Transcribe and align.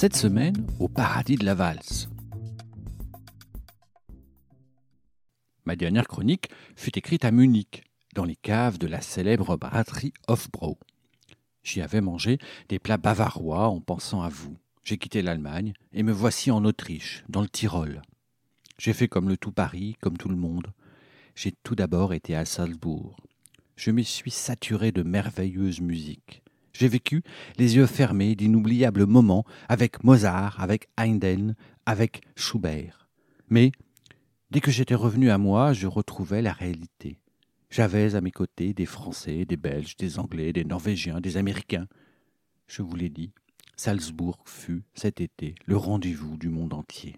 Cette 0.00 0.14
semaine, 0.14 0.64
au 0.78 0.86
paradis 0.86 1.34
de 1.34 1.44
la 1.44 1.56
valse. 1.56 2.08
Ma 5.64 5.74
dernière 5.74 6.06
chronique 6.06 6.50
fut 6.76 6.96
écrite 6.96 7.24
à 7.24 7.32
Munich, 7.32 7.82
dans 8.14 8.24
les 8.24 8.36
caves 8.36 8.78
de 8.78 8.86
la 8.86 9.00
célèbre 9.00 9.56
brasserie 9.56 10.12
Hofbrau. 10.28 10.78
J'y 11.64 11.82
avais 11.82 12.00
mangé 12.00 12.38
des 12.68 12.78
plats 12.78 12.96
bavarois 12.96 13.66
en 13.66 13.80
pensant 13.80 14.22
à 14.22 14.28
vous. 14.28 14.56
J'ai 14.84 14.98
quitté 14.98 15.20
l'Allemagne 15.20 15.72
et 15.92 16.04
me 16.04 16.12
voici 16.12 16.52
en 16.52 16.64
Autriche, 16.64 17.24
dans 17.28 17.42
le 17.42 17.48
Tyrol. 17.48 18.00
J'ai 18.78 18.92
fait 18.92 19.08
comme 19.08 19.28
le 19.28 19.36
tout 19.36 19.50
Paris, 19.50 19.96
comme 20.00 20.16
tout 20.16 20.28
le 20.28 20.36
monde. 20.36 20.68
J'ai 21.34 21.50
tout 21.64 21.74
d'abord 21.74 22.14
été 22.14 22.36
à 22.36 22.44
Salzbourg. 22.44 23.16
Je 23.74 23.90
me 23.90 24.02
suis 24.02 24.30
saturé 24.30 24.92
de 24.92 25.02
merveilleuse 25.02 25.80
musique. 25.80 26.44
J'ai 26.78 26.86
vécu, 26.86 27.24
les 27.56 27.74
yeux 27.74 27.86
fermés, 27.86 28.36
d'inoubliables 28.36 29.04
moments 29.04 29.44
avec 29.68 30.04
Mozart, 30.04 30.60
avec 30.60 30.88
Haydn, 30.96 31.56
avec 31.86 32.20
Schubert. 32.36 33.08
Mais, 33.50 33.72
dès 34.52 34.60
que 34.60 34.70
j'étais 34.70 34.94
revenu 34.94 35.28
à 35.30 35.38
moi, 35.38 35.72
je 35.72 35.88
retrouvais 35.88 36.40
la 36.40 36.52
réalité. 36.52 37.18
J'avais 37.68 38.14
à 38.14 38.20
mes 38.20 38.30
côtés 38.30 38.74
des 38.74 38.86
Français, 38.86 39.44
des 39.44 39.56
Belges, 39.56 39.96
des 39.96 40.20
Anglais, 40.20 40.52
des 40.52 40.62
Norvégiens, 40.62 41.20
des 41.20 41.36
Américains. 41.36 41.88
Je 42.68 42.82
vous 42.82 42.94
l'ai 42.94 43.10
dit, 43.10 43.32
Salzbourg 43.74 44.38
fut, 44.44 44.84
cet 44.94 45.20
été, 45.20 45.56
le 45.66 45.76
rendez-vous 45.76 46.36
du 46.36 46.48
monde 46.48 46.74
entier. 46.74 47.16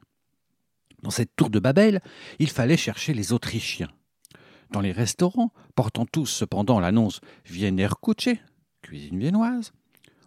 Dans 1.03 1.11
cette 1.11 1.37
tour 1.37 1.51
de 1.51 1.59
Babel, 1.59 2.01
il 2.39 2.49
fallait 2.49 2.79
chercher 2.79 3.13
les 3.13 3.35
Autrichiens. 3.35 3.93
Dans 4.71 4.81
les 4.81 4.93
restaurants, 4.93 5.53
portant 5.75 6.07
tous 6.07 6.27
cependant 6.27 6.81
l'annonce 6.81 7.21
Wiener 7.51 7.89
Kutsche, 8.01 8.39
cuisine 8.91 9.21
viennoise, 9.21 9.71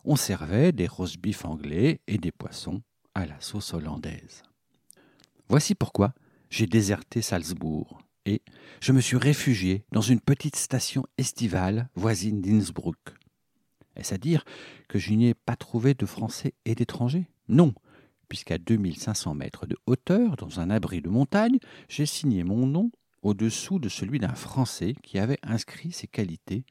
on 0.06 0.16
servait 0.16 0.72
des 0.72 0.88
roast 0.88 1.19
beef 1.19 1.44
anglais 1.44 2.00
et 2.08 2.17
des 2.17 2.31
poissons 2.31 2.81
à 3.14 3.25
la 3.25 3.38
sauce 3.42 3.73
hollandaise. 3.73 4.42
Voici 5.50 5.75
pourquoi 5.75 6.14
j'ai 6.50 6.66
déserté 6.66 7.22
Salzbourg 7.22 8.00
et 8.25 8.41
je 8.80 8.94
me 8.94 9.02
suis 9.02 9.17
réfugié 9.17 9.84
dans 9.91 10.00
une 10.00 10.22
petite 10.22 10.56
station 10.56 11.06
estivale 11.17 11.89
voisine 11.95 12.39
d'Innsbruck. 12.39 12.95
Est-ce 13.97 14.14
à 14.14 14.17
dire 14.17 14.45
que 14.88 14.97
je 14.97 15.11
n'y 15.11 15.28
ai 15.28 15.34
pas 15.34 15.58
trouvé 15.58 15.94
de 15.94 16.06
Français 16.06 16.53
et 16.64 16.73
d'étrangers? 16.73 17.28
Non, 17.50 17.73
puisqu'à 18.30 18.58
2500 18.58 19.36
mètres 19.36 19.66
de 19.66 19.75
hauteur, 19.88 20.38
dans 20.38 20.61
un 20.61 20.69
abri 20.69 21.02
de 21.02 21.09
montagne, 21.09 21.59
j'ai 21.89 22.06
signé 22.06 22.45
mon 22.45 22.66
nom 22.66 22.91
au-dessous 23.23 23.80
de 23.80 23.89
celui 23.89 24.19
d'un 24.19 24.36
Français 24.36 24.95
qui 25.03 25.19
avait 25.19 25.39
inscrit 25.44 25.91
ses 25.91 26.08
qualités 26.08 26.64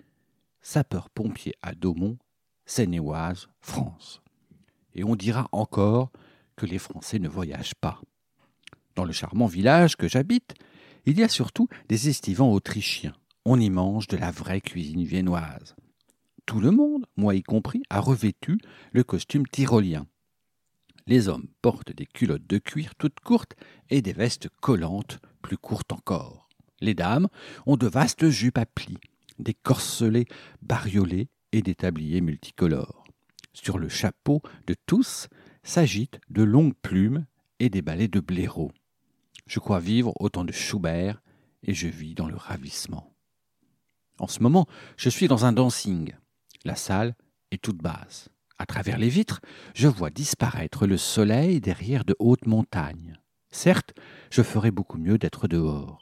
sapeur-pompier 0.63 1.55
à 1.63 1.75
Daumont, 1.75 2.19
Seine-et-Oise, 2.65 3.49
France. 3.61 4.23
Et 4.95 5.05
on 5.05 5.17
dira 5.17 5.49
encore 5.53 6.11
que 6.57 6.67
les 6.67 6.79
Français 6.79 7.19
ne 7.19 7.29
voyagent 7.29 7.75
pas. 7.75 8.01
Dans 8.95 9.05
le 9.05 9.13
charmant 9.13 9.47
village 9.47 9.97
que 9.97 10.09
j'habite, 10.09 10.55
il 11.07 11.19
y 11.19 11.23
a 11.23 11.29
surtout 11.29 11.69
des 11.89 12.09
estivants 12.09 12.53
autrichiens. 12.53 13.15
On 13.45 13.59
y 13.59 13.71
mange 13.71 14.07
de 14.07 14.17
la 14.17 14.31
vraie 14.31 14.61
cuisine 14.61 15.05
viennoise. 15.05 15.75
Tout 16.47 16.61
le 16.61 16.71
monde, 16.71 17.07
moi 17.17 17.35
y 17.35 17.43
compris, 17.43 17.83
a 17.91 18.01
revêtu 18.01 18.59
le 18.93 19.03
costume 19.03 19.47
tyrolien. 19.47 20.07
Les 21.07 21.29
hommes 21.29 21.49
portent 21.63 21.93
des 21.93 22.07
culottes 22.07 22.47
de 22.47 22.59
cuir 22.59 22.95
toutes 22.95 23.21
courtes 23.21 23.57
et 23.91 24.03
des 24.03 24.13
vestes 24.13 24.49
collantes 24.61 25.19
plus 25.41 25.57
courtes 25.57 25.93
encore. 25.93 26.49
Les 26.81 26.95
dames 26.95 27.29
ont 27.67 27.77
de 27.77 27.87
vastes 27.87 28.29
jupes 28.29 28.59
à 28.59 28.67
plis, 28.67 28.99
des 29.39 29.55
corselets 29.55 30.27
bariolés 30.63 31.29
et 31.53 31.63
des 31.63 31.75
tabliers 31.75 32.21
multicolores. 32.21 33.05
Sur 33.53 33.79
le 33.79 33.89
chapeau 33.89 34.43
de 34.67 34.75
tous 34.87 35.29
s'agitent 35.63 36.21
de 36.31 36.43
longues 36.43 36.75
plumes 36.81 37.27
et 37.61 37.69
des 37.69 37.83
balais 37.83 38.09
de 38.09 38.21
blaireaux. 38.21 38.73
Je 39.47 39.61
crois 39.61 39.81
vivre 39.81 40.13
au 40.19 40.29
temps 40.29 40.45
de 40.45 40.53
Schubert 40.53 41.23
et 41.63 41.75
je 41.75 41.89
vis 41.89 42.15
dans 42.15 42.29
le 42.29 42.37
ravissement. 42.37 43.15
En 44.19 44.27
ce 44.27 44.43
moment, 44.43 44.67
je 44.97 45.09
suis 45.09 45.29
dans 45.29 45.45
un 45.45 45.53
dancing. 45.53 46.15
La 46.65 46.77
salle 46.77 47.15
est 47.51 47.63
toute 47.63 47.83
basse. 47.83 48.29
À 48.59 48.67
travers 48.67 48.99
les 48.99 49.09
vitres, 49.09 49.41
je 49.75 49.89
vois 49.89 50.11
disparaître 50.11 50.87
le 50.87 50.97
soleil 50.97 51.61
derrière 51.61 52.05
de 52.05 52.15
hautes 52.19 52.47
montagnes. 52.47 53.19
Certes, 53.51 53.93
je 54.31 54.43
ferais 54.43 54.71
beaucoup 54.71 54.99
mieux 54.99 55.19
d'être 55.19 55.49
dehors 55.49 55.99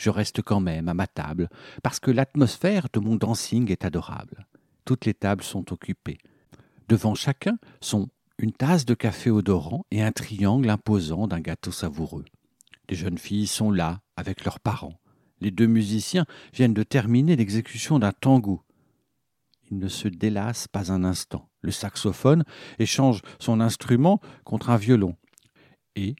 je 0.00 0.08
reste 0.08 0.40
quand 0.40 0.60
même 0.60 0.88
à 0.88 0.94
ma 0.94 1.06
table, 1.06 1.50
parce 1.82 2.00
que 2.00 2.10
l'atmosphère 2.10 2.86
de 2.90 3.00
mon 3.00 3.16
dancing 3.16 3.70
est 3.70 3.84
adorable. 3.84 4.46
Toutes 4.86 5.04
les 5.04 5.12
tables 5.12 5.44
sont 5.44 5.74
occupées. 5.74 6.16
Devant 6.88 7.14
chacun 7.14 7.58
sont 7.82 8.08
une 8.38 8.52
tasse 8.52 8.86
de 8.86 8.94
café 8.94 9.30
odorant 9.30 9.84
et 9.90 10.02
un 10.02 10.10
triangle 10.10 10.70
imposant 10.70 11.28
d'un 11.28 11.40
gâteau 11.40 11.70
savoureux. 11.70 12.24
Les 12.88 12.96
jeunes 12.96 13.18
filles 13.18 13.46
sont 13.46 13.70
là, 13.70 14.00
avec 14.16 14.46
leurs 14.46 14.58
parents. 14.58 14.98
Les 15.42 15.50
deux 15.50 15.66
musiciens 15.66 16.24
viennent 16.54 16.72
de 16.72 16.82
terminer 16.82 17.36
l'exécution 17.36 17.98
d'un 17.98 18.12
tango. 18.12 18.62
Ils 19.70 19.78
ne 19.78 19.88
se 19.88 20.08
délassent 20.08 20.66
pas 20.66 20.90
un 20.90 21.04
instant. 21.04 21.50
Le 21.60 21.72
saxophone 21.72 22.44
échange 22.78 23.20
son 23.38 23.60
instrument 23.60 24.18
contre 24.44 24.70
un 24.70 24.78
violon. 24.78 25.14
Et, 25.94 26.16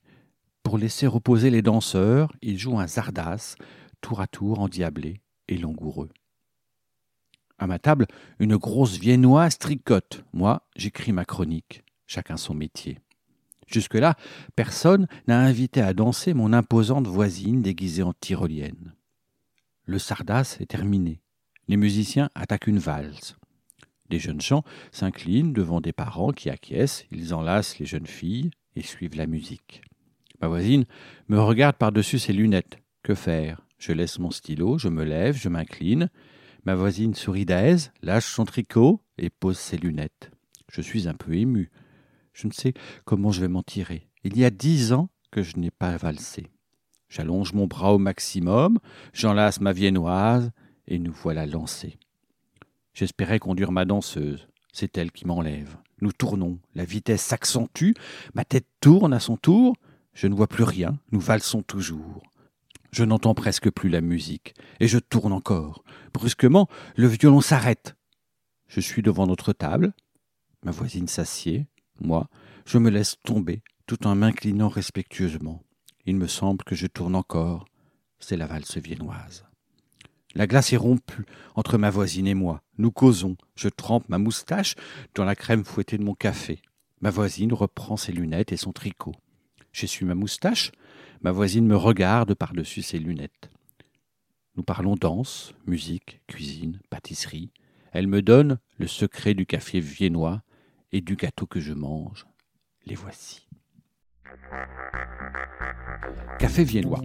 pour 0.70 0.78
laisser 0.78 1.08
reposer 1.08 1.50
les 1.50 1.62
danseurs, 1.62 2.32
il 2.42 2.56
joue 2.56 2.78
un 2.78 2.86
zardas, 2.86 3.56
tour 4.00 4.20
à 4.20 4.28
tour 4.28 4.60
endiablé 4.60 5.20
et 5.48 5.58
langoureux. 5.58 6.10
À 7.58 7.66
ma 7.66 7.80
table, 7.80 8.06
une 8.38 8.56
grosse 8.56 8.96
viennoise 8.96 9.58
tricote. 9.58 10.24
Moi, 10.32 10.62
j'écris 10.76 11.10
ma 11.10 11.24
chronique. 11.24 11.82
Chacun 12.06 12.36
son 12.36 12.54
métier. 12.54 13.00
Jusque-là, 13.66 14.14
personne 14.54 15.08
n'a 15.26 15.40
invité 15.40 15.80
à 15.80 15.92
danser 15.92 16.34
mon 16.34 16.52
imposante 16.52 17.08
voisine 17.08 17.62
déguisée 17.62 18.04
en 18.04 18.12
tyrolienne. 18.12 18.94
Le 19.86 19.98
sardas 19.98 20.56
est 20.60 20.70
terminé. 20.70 21.20
Les 21.66 21.76
musiciens 21.76 22.30
attaquent 22.36 22.68
une 22.68 22.78
valse. 22.78 23.36
Des 24.08 24.20
jeunes 24.20 24.40
gens 24.40 24.62
s'inclinent 24.92 25.52
devant 25.52 25.80
des 25.80 25.92
parents 25.92 26.30
qui 26.30 26.48
acquiescent, 26.48 27.06
ils 27.10 27.34
enlacent 27.34 27.80
les 27.80 27.86
jeunes 27.86 28.06
filles 28.06 28.52
et 28.76 28.82
suivent 28.82 29.16
la 29.16 29.26
musique. 29.26 29.82
Ma 30.40 30.48
voisine 30.48 30.84
me 31.28 31.38
regarde 31.38 31.76
par-dessus 31.76 32.18
ses 32.18 32.32
lunettes. 32.32 32.78
Que 33.02 33.14
faire? 33.14 33.62
Je 33.78 33.92
laisse 33.92 34.18
mon 34.18 34.30
stylo, 34.30 34.78
je 34.78 34.88
me 34.88 35.04
lève, 35.04 35.36
je 35.36 35.48
m'incline. 35.48 36.10
Ma 36.64 36.74
voisine 36.74 37.14
sourit 37.14 37.46
d'aise, 37.46 37.92
lâche 38.02 38.26
son 38.26 38.44
tricot 38.44 39.00
et 39.16 39.30
pose 39.30 39.58
ses 39.58 39.78
lunettes. 39.78 40.30
Je 40.70 40.82
suis 40.82 41.08
un 41.08 41.14
peu 41.14 41.34
ému. 41.34 41.70
Je 42.32 42.46
ne 42.46 42.52
sais 42.52 42.74
comment 43.04 43.32
je 43.32 43.40
vais 43.40 43.48
m'en 43.48 43.62
tirer. 43.62 44.08
Il 44.22 44.36
y 44.36 44.44
a 44.44 44.50
dix 44.50 44.92
ans 44.92 45.08
que 45.30 45.42
je 45.42 45.56
n'ai 45.56 45.70
pas 45.70 45.96
valsé. 45.96 46.50
J'allonge 47.08 47.54
mon 47.54 47.66
bras 47.66 47.92
au 47.92 47.98
maximum, 47.98 48.78
j'enlace 49.12 49.60
ma 49.60 49.72
viennoise, 49.72 50.52
et 50.86 50.98
nous 50.98 51.12
voilà 51.12 51.46
lancés. 51.46 51.98
J'espérais 52.94 53.38
conduire 53.38 53.72
ma 53.72 53.84
danseuse. 53.84 54.48
C'est 54.72 54.96
elle 54.96 55.10
qui 55.10 55.26
m'enlève. 55.26 55.76
Nous 56.02 56.12
tournons, 56.12 56.58
la 56.74 56.84
vitesse 56.84 57.22
s'accentue, 57.22 57.92
ma 58.34 58.44
tête 58.44 58.66
tourne 58.80 59.12
à 59.12 59.20
son 59.20 59.36
tour, 59.36 59.74
je 60.14 60.26
ne 60.26 60.34
vois 60.34 60.48
plus 60.48 60.64
rien, 60.64 60.98
nous 61.12 61.20
valsons 61.20 61.62
toujours. 61.62 62.22
Je 62.92 63.04
n'entends 63.04 63.34
presque 63.34 63.70
plus 63.70 63.88
la 63.88 64.00
musique, 64.00 64.54
et 64.80 64.88
je 64.88 64.98
tourne 64.98 65.32
encore. 65.32 65.84
Brusquement, 66.12 66.68
le 66.96 67.06
violon 67.06 67.40
s'arrête. 67.40 67.96
Je 68.66 68.80
suis 68.80 69.02
devant 69.02 69.26
notre 69.26 69.52
table. 69.52 69.92
Ma 70.64 70.72
voisine 70.72 71.08
s'assied. 71.08 71.66
Moi, 72.00 72.28
je 72.66 72.78
me 72.78 72.90
laisse 72.90 73.16
tomber, 73.24 73.62
tout 73.86 74.06
en 74.06 74.14
m'inclinant 74.14 74.68
respectueusement. 74.68 75.62
Il 76.06 76.16
me 76.16 76.26
semble 76.26 76.64
que 76.64 76.74
je 76.74 76.86
tourne 76.86 77.14
encore. 77.14 77.66
C'est 78.18 78.36
la 78.36 78.46
valse 78.46 78.76
viennoise. 78.78 79.44
La 80.34 80.46
glace 80.46 80.72
est 80.72 80.76
rompue 80.76 81.24
entre 81.56 81.78
ma 81.78 81.90
voisine 81.90 82.26
et 82.26 82.34
moi. 82.34 82.62
Nous 82.78 82.92
causons. 82.92 83.36
Je 83.56 83.68
trempe 83.68 84.08
ma 84.08 84.18
moustache 84.18 84.74
dans 85.14 85.24
la 85.24 85.34
crème 85.34 85.64
fouettée 85.64 85.98
de 85.98 86.04
mon 86.04 86.14
café. 86.14 86.62
Ma 87.00 87.10
voisine 87.10 87.52
reprend 87.52 87.96
ses 87.96 88.12
lunettes 88.12 88.52
et 88.52 88.56
son 88.56 88.72
tricot. 88.72 89.14
J'essuie 89.72 90.04
ma 90.04 90.14
moustache. 90.14 90.72
Ma 91.22 91.32
voisine 91.32 91.66
me 91.66 91.76
regarde 91.76 92.34
par-dessus 92.34 92.82
ses 92.82 92.98
lunettes. 92.98 93.50
Nous 94.56 94.62
parlons 94.62 94.96
danse, 94.96 95.54
musique, 95.66 96.20
cuisine, 96.26 96.80
pâtisserie. 96.90 97.50
Elle 97.92 98.06
me 98.06 98.22
donne 98.22 98.58
le 98.78 98.86
secret 98.86 99.34
du 99.34 99.46
café 99.46 99.80
viennois 99.80 100.42
et 100.92 101.00
du 101.00 101.16
gâteau 101.16 101.46
que 101.46 101.60
je 101.60 101.72
mange. 101.72 102.26
Les 102.86 102.94
voici. 102.94 103.46
Café 106.38 106.64
viennois. 106.64 107.02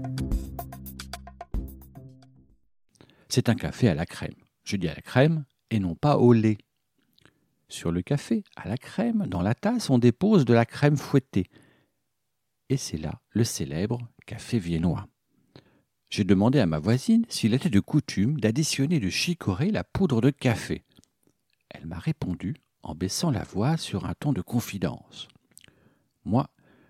C'est 3.28 3.50
un 3.50 3.56
café 3.56 3.90
à 3.90 3.94
la 3.94 4.06
crème. 4.06 4.36
Je 4.64 4.78
dis 4.78 4.88
à 4.88 4.96
la 4.96 5.02
crème 5.02 5.46
et 5.70 5.80
non 5.80 5.96
pas 5.96 6.18
au 6.18 6.34
lait. 6.34 6.58
Sur 7.68 7.92
le 7.92 8.02
café, 8.02 8.44
à 8.56 8.68
la 8.68 8.78
crème, 8.78 9.26
dans 9.28 9.42
la 9.42 9.56
tasse, 9.56 9.90
on 9.90 9.98
dépose 9.98 10.46
de 10.46 10.54
la 10.54 10.66
crème 10.66 10.98
fouettée. 10.98 11.48
Et 12.70 12.78
c'est 12.78 12.98
là 12.98 13.22
le 13.30 13.44
célèbre 13.44 14.00
café 14.26 14.58
viennois. 14.60 15.08
J'ai 16.10 16.24
demandé 16.24 16.60
à 16.60 16.66
ma 16.66 16.80
voisine 16.80 17.26
s'il 17.30 17.54
était 17.54 17.70
de 17.70 17.80
coutume 17.80 18.40
d'additionner 18.40 19.00
de 19.00 19.10
chicorée 19.10 19.72
la 19.72 19.84
poudre 19.84 20.22
de 20.22 20.30
café. 20.30 20.84
Elle 21.70 21.86
m'a 21.86 22.00
répondu 22.00 22.56
en 22.84 22.96
baissant 22.96 23.32
la 23.32 23.44
voix 23.44 23.78
sur 23.78 24.06
un 24.06 24.14
ton 24.14 24.32
de 24.32 24.42
confidence. 24.42 25.28
Moi, 26.24 26.50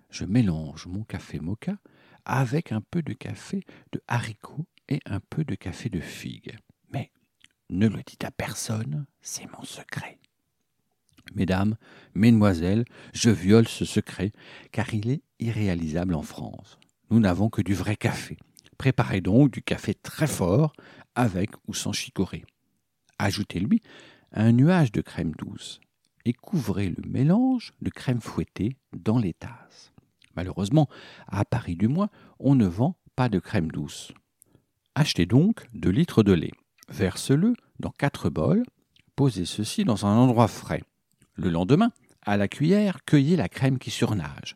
je 0.09 0.25
mélange 0.25 0.87
mon 0.87 1.03
café 1.03 1.39
mocha 1.39 1.77
avec 2.23 2.71
un 2.71 2.81
peu 2.81 3.01
de 3.01 3.13
café 3.13 3.63
de 3.91 4.01
haricot 4.07 4.65
et 4.89 4.99
un 5.05 5.19
peu 5.19 5.43
de 5.43 5.55
café 5.55 5.89
de 5.89 5.99
figue. 5.99 6.57
Mais 6.89 7.11
ne 7.69 7.87
le 7.87 8.01
dites 8.03 8.23
à 8.23 8.31
personne, 8.31 9.05
c'est 9.21 9.51
mon 9.51 9.63
secret. 9.63 10.19
Mesdames, 11.33 11.75
mesdemoiselles, 12.13 12.85
je 13.13 13.29
viole 13.29 13.67
ce 13.67 13.85
secret, 13.85 14.31
car 14.71 14.93
il 14.93 15.09
est 15.09 15.21
irréalisable 15.39 16.15
en 16.15 16.21
France. 16.21 16.77
Nous 17.09 17.19
n'avons 17.19 17.49
que 17.49 17.61
du 17.61 17.73
vrai 17.73 17.95
café. 17.95 18.37
Préparez 18.77 19.21
donc 19.21 19.51
du 19.51 19.61
café 19.61 19.93
très 19.93 20.27
fort, 20.27 20.73
avec 21.15 21.51
ou 21.67 21.73
sans 21.73 21.93
chicorée. 21.93 22.45
Ajoutez-lui 23.19 23.81
un 24.31 24.51
nuage 24.51 24.91
de 24.91 25.01
crème 25.01 25.31
douce 25.37 25.79
et 26.25 26.33
couvrez 26.33 26.89
le 26.89 27.07
mélange 27.07 27.71
de 27.81 27.89
crème 27.89 28.19
fouettée 28.19 28.75
dans 28.93 29.17
les 29.17 29.33
tasses. 29.33 29.93
Malheureusement, 30.35 30.89
à 31.27 31.45
Paris 31.45 31.75
du 31.75 31.87
moins, 31.87 32.09
on 32.39 32.55
ne 32.55 32.67
vend 32.67 32.97
pas 33.15 33.29
de 33.29 33.39
crème 33.39 33.71
douce. 33.71 34.11
Achetez 34.95 35.25
donc 35.25 35.67
2 35.73 35.89
litres 35.89 36.23
de 36.23 36.33
lait. 36.33 36.51
Verse-le 36.89 37.53
dans 37.79 37.91
quatre 37.91 38.29
bols. 38.29 38.63
Posez 39.15 39.45
ceci 39.45 39.85
dans 39.85 40.05
un 40.05 40.17
endroit 40.17 40.49
frais. 40.49 40.83
Le 41.35 41.49
lendemain, 41.49 41.91
à 42.21 42.37
la 42.37 42.47
cuillère, 42.47 43.03
cueillez 43.05 43.35
la 43.35 43.49
crème 43.49 43.77
qui 43.77 43.91
surnage. 43.91 44.55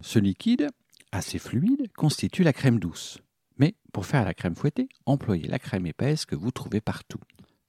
Ce 0.00 0.18
liquide, 0.18 0.68
assez 1.12 1.38
fluide, 1.38 1.92
constitue 1.92 2.42
la 2.42 2.52
crème 2.52 2.80
douce. 2.80 3.18
Mais 3.58 3.74
pour 3.92 4.06
faire 4.06 4.24
la 4.24 4.34
crème 4.34 4.56
fouettée, 4.56 4.88
employez 5.06 5.46
la 5.46 5.58
crème 5.58 5.86
épaisse 5.86 6.26
que 6.26 6.34
vous 6.34 6.50
trouvez 6.50 6.80
partout. 6.80 7.20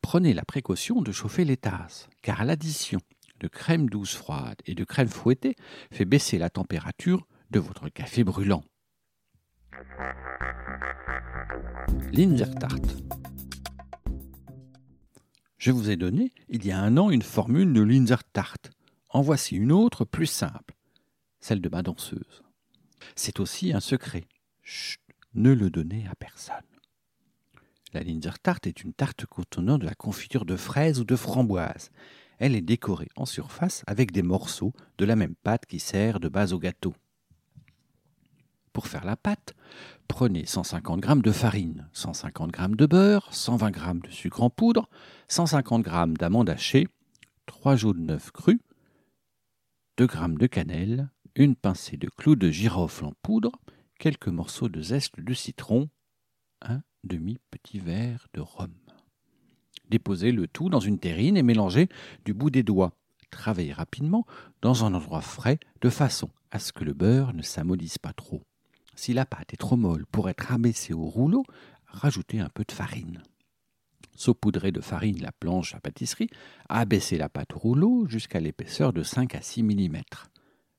Prenez 0.01 0.33
la 0.33 0.44
précaution 0.44 1.01
de 1.01 1.12
chauffer 1.12 1.45
les 1.45 1.57
tasses, 1.57 2.09
car 2.24 2.44
l'addition 2.45 3.00
de 3.39 3.48
crème 3.48 3.89
douce 3.89 4.15
froide 4.15 4.57
et 4.65 4.74
de 4.74 4.83
crème 4.83 5.07
fouettée 5.07 5.56
fait 5.92 6.06
baisser 6.06 6.39
la 6.39 6.50
température 6.50 7.27
de 7.51 7.60
votre 7.60 7.89
café 7.89 8.24
brûlant. 8.24 8.63
Linzertart. 12.12 12.80
Je 15.57 15.71
vous 15.71 15.89
ai 15.89 15.95
donné, 15.95 16.33
il 16.50 16.65
y 16.65 16.71
a 16.71 16.80
un 16.80 16.98
an, 16.98 17.09
une 17.09 17.24
formule 17.24 17.74
de 17.74 17.81
Linzertart. 17.81 18.57
En 19.09 19.21
voici 19.21 19.56
une 19.56 19.71
autre 19.71 20.06
plus 20.06 20.27
simple, 20.27 20.75
celle 21.39 21.62
de 21.62 21.69
ma 21.69 21.81
danseuse. 21.81 22.44
C'est 23.15 23.39
aussi 23.39 23.74
un 23.74 23.80
secret. 23.80 24.27
Chut, 24.62 25.01
ne 25.33 25.51
le 25.54 25.71
donnez 25.71 26.07
à 26.07 26.15
personne. 26.15 26.56
La 27.94 28.04
Linzertart 28.04 28.59
est 28.65 28.83
une 28.83 28.94
tarte 28.94 29.25
contenant 29.25 29.80
de 29.80 29.86
la 29.86 29.95
confiture 29.95 30.45
de 30.45 30.56
fraises 30.56 31.00
ou 31.00 31.06
de 31.06 31.15
framboise. 31.15 31.89
Elle 32.38 32.56
est 32.56 32.62
décorée 32.62 33.10
en 33.15 33.25
surface 33.25 33.83
avec 33.88 34.12
des 34.12 34.21
morceaux 34.21 34.74
de 35.00 35.06
la 35.06 35.15
même 35.15 35.36
pâte 35.36 35.65
qui 35.65 35.80
sert 35.80 36.19
de 36.19 36.30
base 36.30 36.53
au 36.53 36.60
gâteau. 36.60 36.94
Pour 38.74 38.86
faire 38.86 39.06
la 39.06 39.15
pâte, 39.15 39.56
prenez 40.07 40.45
150 40.45 41.03
g 41.03 41.15
de 41.24 41.31
farine, 41.31 41.89
150 41.94 42.56
g 42.56 42.68
de 42.75 42.86
beurre, 42.86 43.33
120 43.33 43.74
g 43.74 43.81
de 44.03 44.12
sucre 44.12 44.44
en 44.44 44.51
poudre, 44.51 44.88
150 45.29 45.85
g 45.85 46.13
d'amandes 46.18 46.50
hachées, 46.50 46.88
3 47.47 47.75
jaunes 47.75 48.07
d'œufs 48.07 48.31
crus, 48.31 48.59
2 49.97 50.07
g 50.07 50.19
de 50.39 50.47
cannelle, 50.47 51.09
une 51.35 51.56
pincée 51.56 51.97
de 51.97 52.07
clous 52.07 52.38
de 52.38 52.50
girofle 52.50 53.06
en 53.06 53.13
poudre, 53.21 53.51
quelques 54.00 54.29
morceaux 54.29 54.69
de 54.69 54.81
zeste 54.81 55.19
de 55.19 55.33
citron, 55.33 55.89
un 56.62 56.81
demi-petit 57.03 57.79
verre 57.79 58.27
de 58.33 58.39
rhum. 58.39 58.74
Déposez 59.89 60.31
le 60.31 60.47
tout 60.47 60.69
dans 60.69 60.79
une 60.79 61.00
terrine 61.00 61.35
et 61.35 61.44
mélangez 61.44 61.89
du 62.24 62.33
bout 62.33 62.50
des 62.50 62.63
doigts. 62.63 62.94
Travaillez 63.29 63.74
rapidement 63.74 64.25
dans 64.62 64.85
un 64.85 64.94
endroit 64.94 65.21
frais 65.21 65.59
de 65.81 65.89
façon 65.89 66.29
à 66.51 66.59
ce 66.59 66.71
que 66.71 66.85
le 66.85 66.94
beurre 66.94 67.33
ne 67.33 67.41
s'amollisse 67.41 67.97
pas 67.97 68.13
trop. 68.13 68.41
Si 68.95 69.13
la 69.13 69.25
pâte 69.25 69.53
est 69.53 69.57
trop 69.57 69.75
molle 69.75 70.06
pour 70.06 70.29
être 70.29 70.51
abaissée 70.53 70.94
au 70.94 71.06
rouleau, 71.06 71.44
rajoutez 71.85 72.39
un 72.39 72.50
peu 72.50 72.63
de 72.63 72.71
farine. 72.71 73.21
Saupoudrez 74.18 74.72
de 74.72 74.81
farine 74.81 75.22
la 75.22 75.31
planche 75.31 75.75
à 75.75 75.80
pâtisserie, 75.80 76.30
abaissez 76.69 77.19
la 77.19 77.30
pâte 77.30 77.54
au 77.54 77.60
rouleau 77.60 78.08
jusqu'à 78.08 78.40
l'épaisseur 78.40 78.92
de 78.92 79.04
5 79.04 79.36
à 79.36 79.42
6 79.42 79.62
mm. 79.62 80.02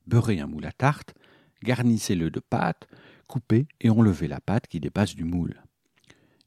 Beurrez 0.09 0.41
un 0.41 0.49
moule 0.49 0.67
à 0.67 0.73
tarte, 0.73 1.15
garnissez-le 1.63 2.31
de 2.31 2.41
pâte, 2.41 2.89
coupez 3.29 3.69
et 3.81 3.91
enlevez 3.91 4.27
la 4.27 4.41
pâte 4.41 4.67
qui 4.67 4.81
dépasse 4.81 5.15
du 5.15 5.23
moule. 5.23 5.63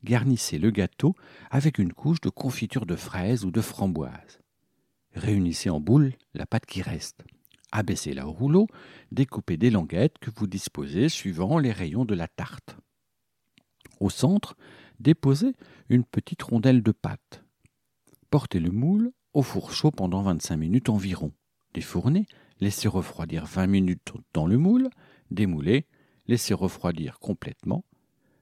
Garnissez 0.04 0.60
le 0.60 0.70
gâteau 0.70 1.16
avec 1.50 1.78
une 1.78 1.94
couche 1.94 2.20
de 2.20 2.30
confiture 2.30 2.86
de 2.86 2.98
fraises 2.98 3.46
ou 3.46 3.52
de 3.52 3.62
framboise. 3.62 4.42
Réunissez 5.14 5.70
en 5.70 5.80
boule 5.80 6.12
la 6.34 6.46
pâte 6.46 6.66
qui 6.66 6.82
reste. 6.82 7.24
Abaissez-la 7.72 8.28
au 8.28 8.32
rouleau, 8.32 8.68
découpez 9.14 9.56
des 9.56 9.70
languettes 9.70 10.18
que 10.20 10.30
vous 10.36 10.48
disposez 10.48 11.08
suivant 11.08 11.58
les 11.58 11.72
rayons 11.72 12.04
de 12.04 12.16
la 12.16 12.28
tarte. 12.28 12.76
Au 14.02 14.10
centre, 14.10 14.58
déposez 15.01 15.56
une 15.89 16.03
petite 16.03 16.44
rondelle 16.44 16.83
de 16.83 16.92
pâte. 16.92 17.44
Portez 18.30 18.59
le 18.59 18.71
moule 18.71 19.12
au 19.33 19.42
four 19.42 19.71
chaud 19.74 19.92
pendant 19.92 20.21
25 20.21 20.57
minutes 20.57 20.89
environ. 20.89 21.33
Défournez, 21.74 22.25
laissez 22.59 22.88
refroidir 22.88 23.45
20 23.45 23.68
minutes 23.68 24.13
dans 24.33 24.45
le 24.45 24.57
moule, 24.57 24.89
démoulez, 25.31 25.86
laissez 26.27 26.53
refroidir 26.53 27.19
complètement. 27.19 27.83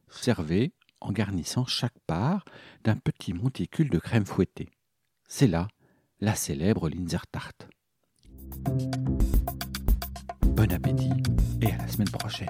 Servez 0.10 0.74
en 1.02 1.12
garnissant 1.12 1.66
chaque 1.66 1.98
part 2.08 2.44
d'un 2.84 2.96
petit 2.96 3.34
monticule 3.34 3.90
de 3.90 4.00
crème 4.00 4.26
fouettée. 4.26 4.70
C'est 5.28 5.48
là 5.48 5.68
la 6.20 6.36
célèbre 6.36 6.90
Linzertart. 6.90 7.54
Bon 10.46 10.72
appétit 10.74 11.12
et 11.62 11.72
à 11.72 11.78
la 11.78 11.88
semaine 11.88 12.10
prochaine. 12.10 12.50